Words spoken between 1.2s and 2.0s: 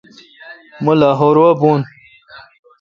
وا بھون۔